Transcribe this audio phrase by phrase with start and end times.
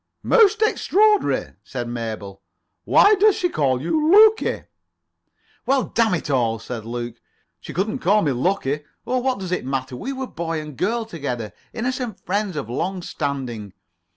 [0.23, 2.41] "Most extraordinary," said Mabel.
[2.85, 4.65] "Why does she call you Lukie?"
[5.67, 7.21] "Well, damn it all," said Luke,
[7.59, 8.79] "she couldn't call me lucky.
[9.05, 9.95] Oh, what does it matter?
[9.95, 11.53] We were boy and girl together.
[11.71, 13.73] Innocent friends of long standing."